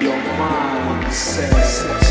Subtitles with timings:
[0.00, 2.05] your mind says.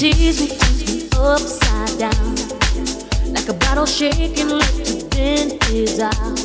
[0.00, 2.34] tease me upside down
[3.34, 6.40] like a bottle shaking, lifted in is out.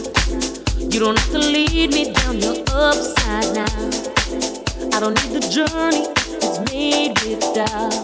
[0.78, 3.88] You don't have to lead me down your upside down.
[4.92, 6.04] I don't need the journey
[6.44, 7.96] it's made without.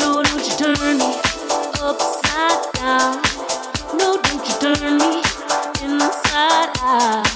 [0.00, 1.12] No, don't you turn me
[1.84, 3.20] upside down.
[3.98, 5.20] No, don't you turn me
[5.84, 7.28] inside out.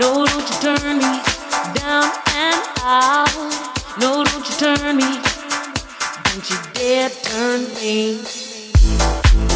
[0.00, 1.22] No, don't you turn me
[1.78, 3.30] down and out.
[4.00, 5.45] No, don't you turn me
[6.36, 9.55] and she did turn me.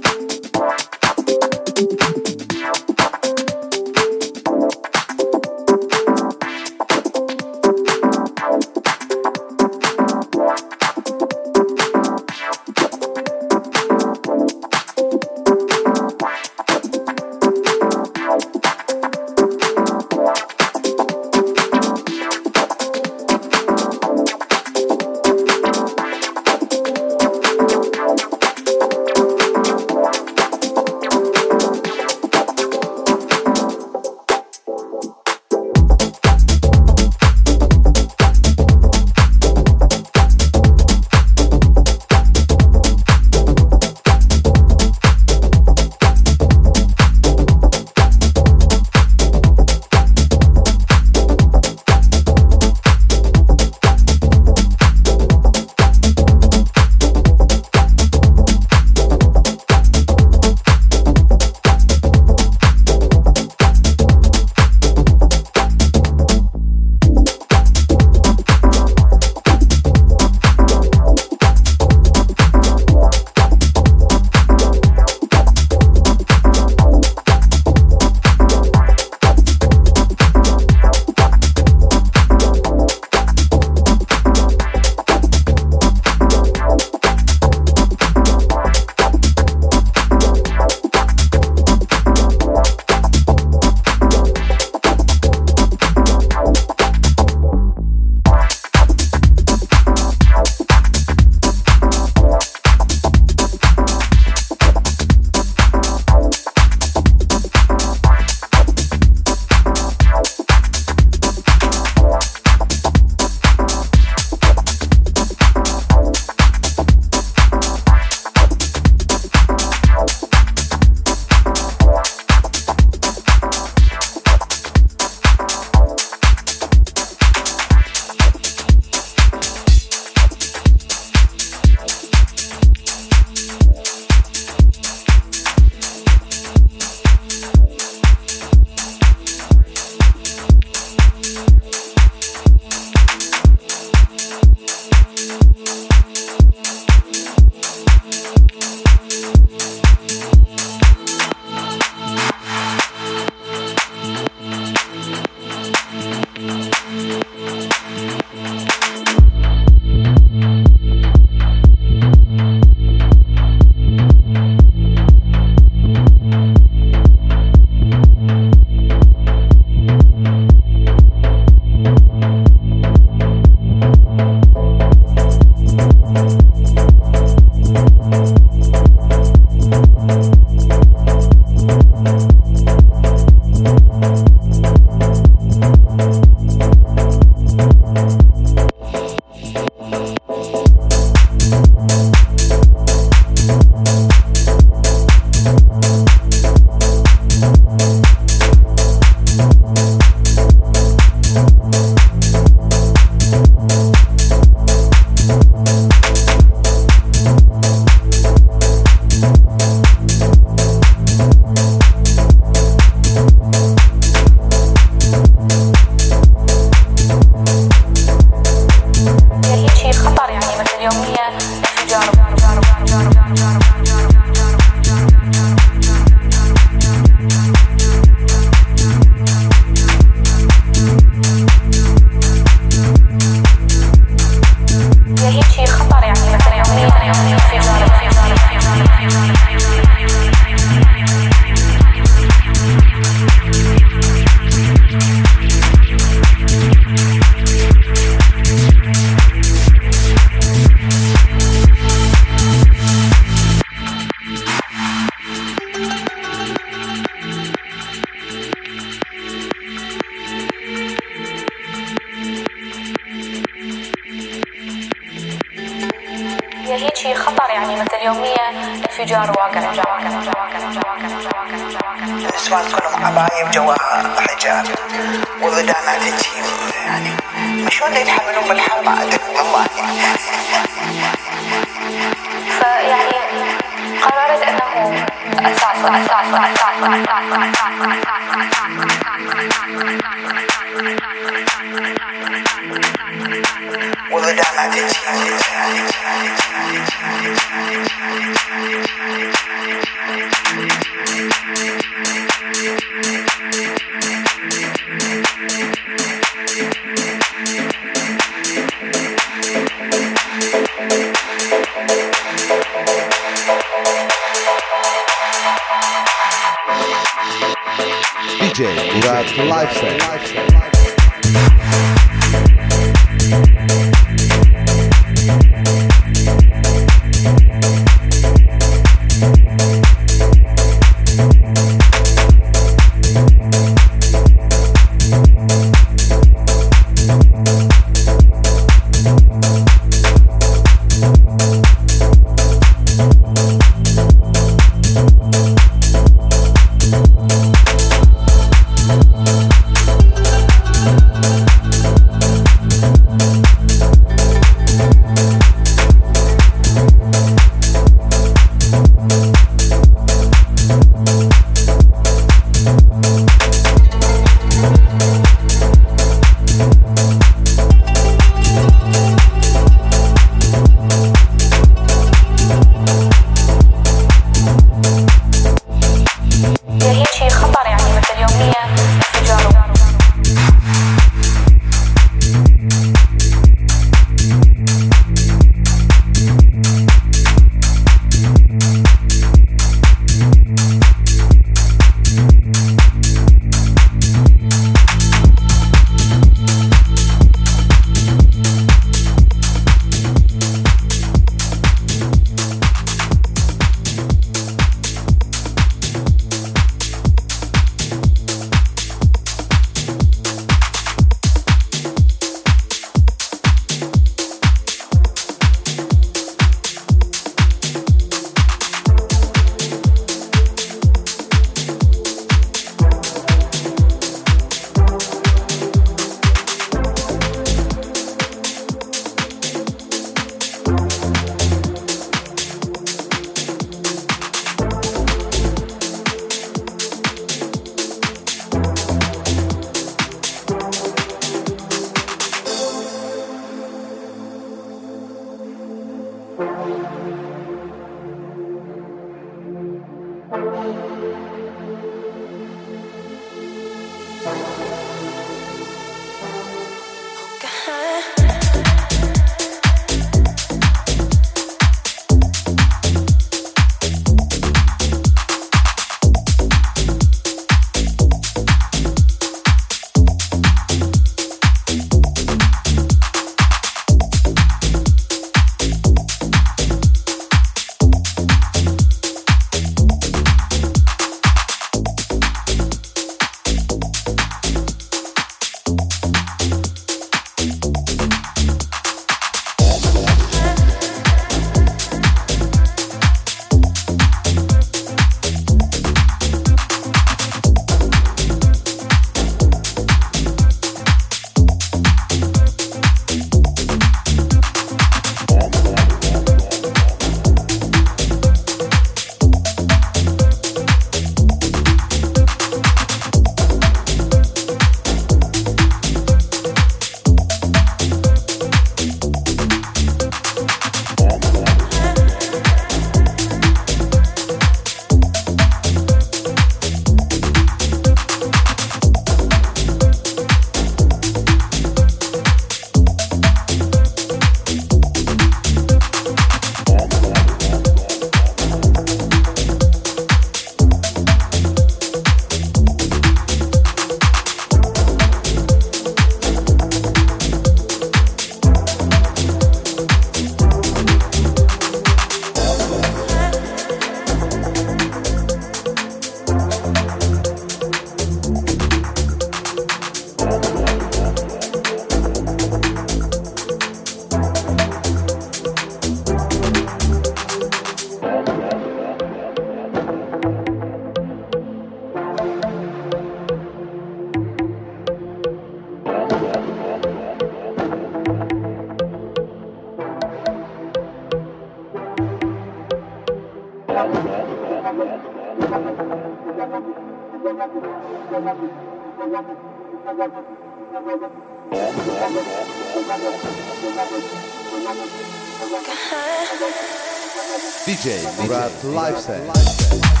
[597.65, 600.00] DJ Murat Lifestyle.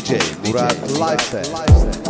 [0.00, 2.09] DJ Murat Lifestyle.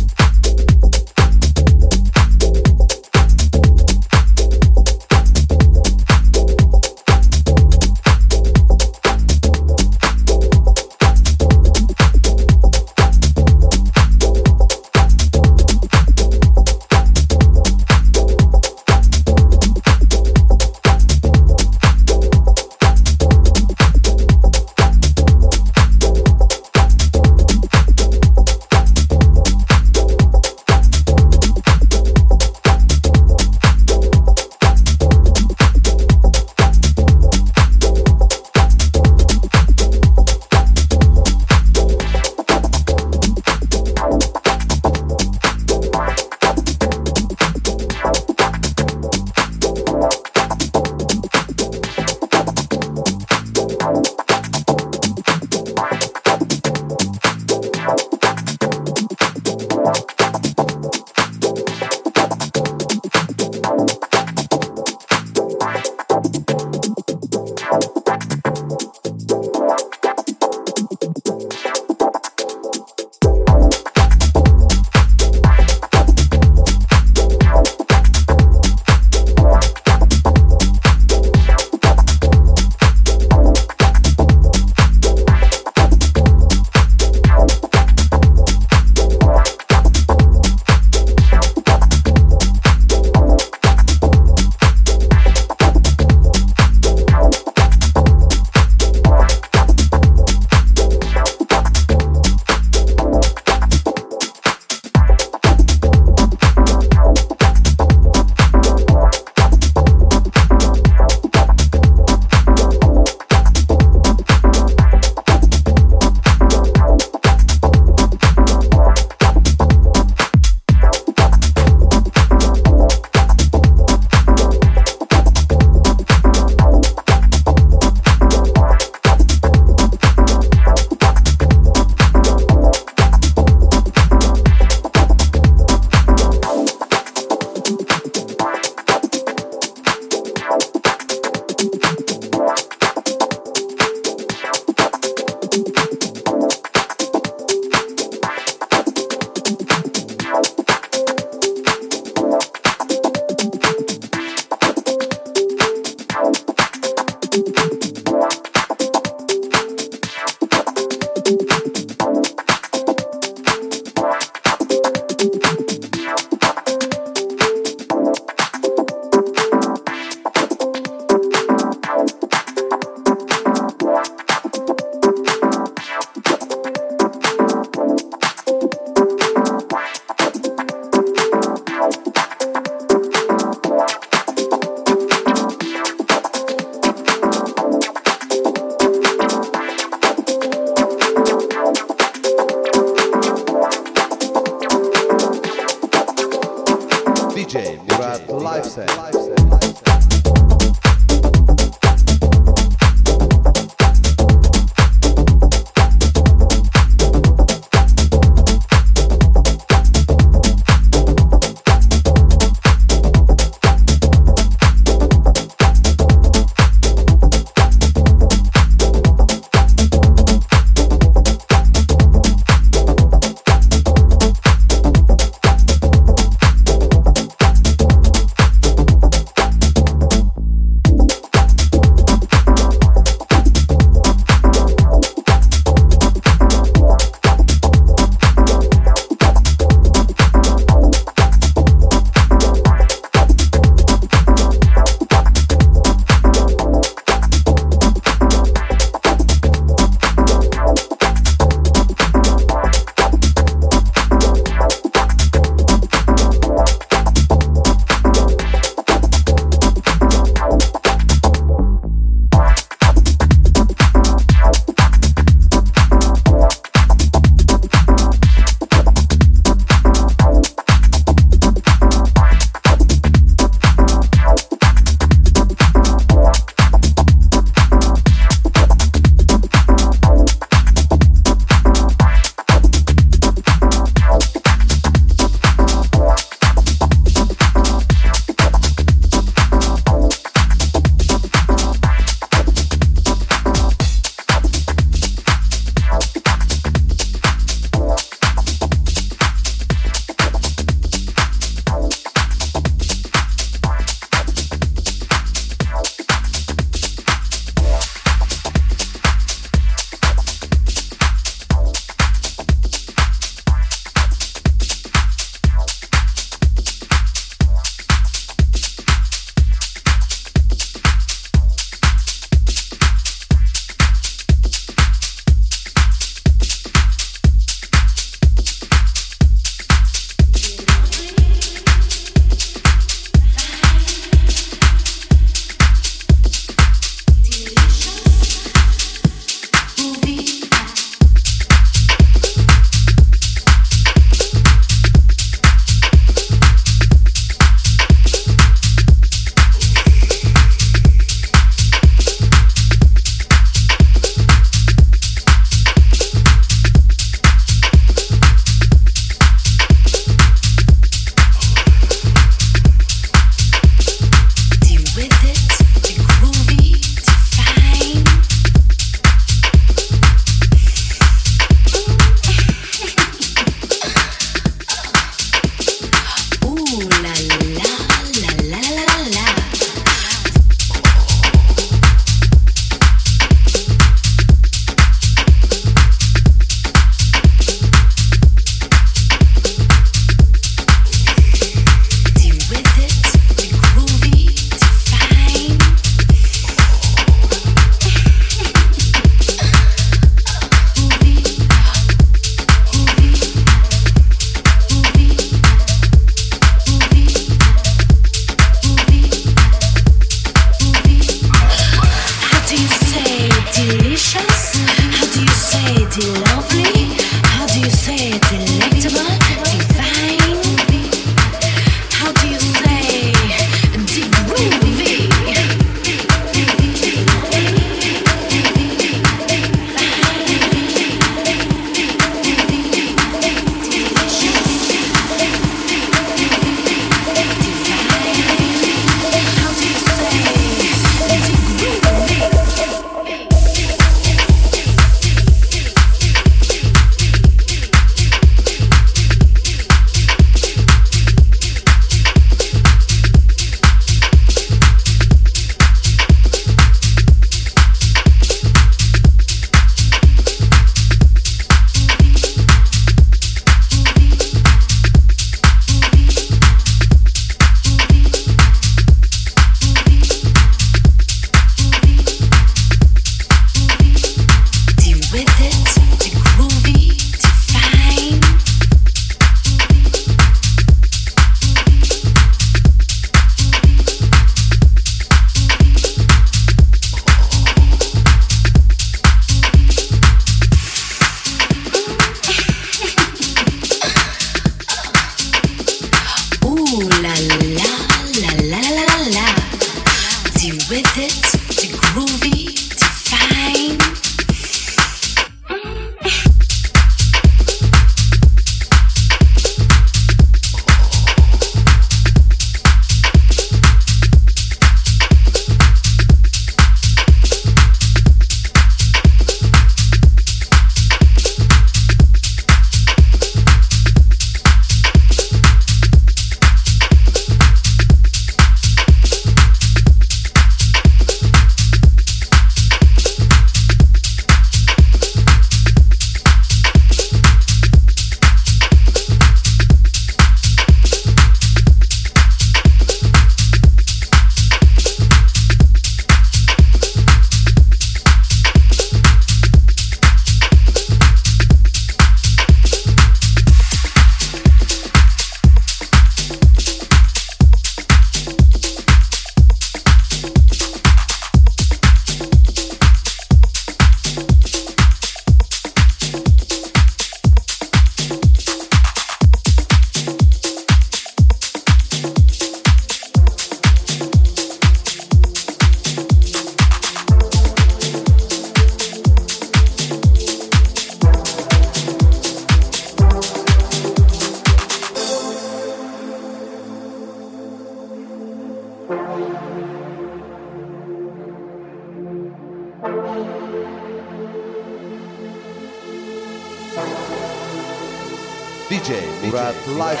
[599.71, 600.00] Murat